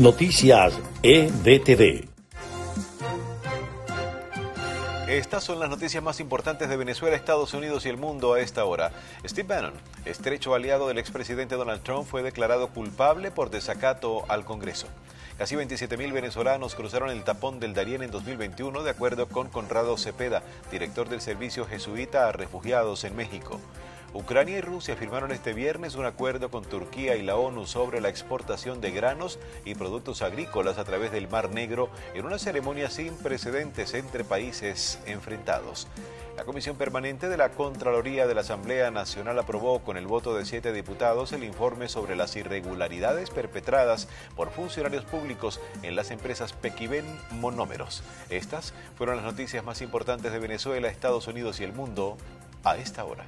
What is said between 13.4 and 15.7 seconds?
desacato al Congreso. Casi